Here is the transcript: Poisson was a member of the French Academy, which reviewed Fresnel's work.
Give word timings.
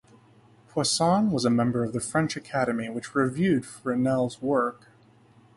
Poisson 0.69 1.29
was 1.29 1.45
a 1.45 1.49
member 1.51 1.83
of 1.83 1.93
the 1.93 1.99
French 1.99 2.35
Academy, 2.35 2.89
which 2.89 3.13
reviewed 3.13 3.67
Fresnel's 3.67 4.41
work. 4.41 4.87